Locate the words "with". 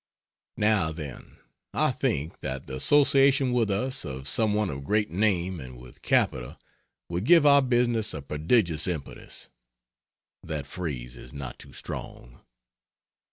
3.53-3.69, 5.79-6.01